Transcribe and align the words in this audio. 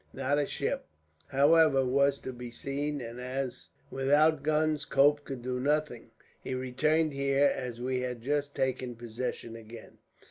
Not 0.13 0.39
a 0.39 0.47
ship, 0.47 0.87
however, 1.27 1.85
was 1.85 2.19
to 2.21 2.33
be 2.33 2.49
seen, 2.49 3.01
and 3.01 3.21
as 3.21 3.67
without 3.91 4.41
guns 4.41 4.83
Cope 4.83 5.23
could 5.23 5.43
do 5.43 5.59
nothing, 5.59 6.09
he 6.43 6.55
returned 6.55 7.13
here, 7.13 7.45
as 7.45 7.79
we 7.79 7.99
had 7.99 8.23
just 8.23 8.55
taken 8.55 8.95
possession 8.95 9.55
again. 9.55 9.99